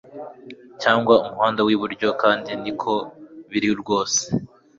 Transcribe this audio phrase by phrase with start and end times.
[0.81, 2.93] cyangwa Umuhanda Wiburyo kandi niko
[3.51, 4.21] biri rwose